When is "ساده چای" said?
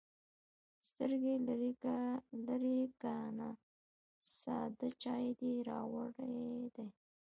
4.39-5.25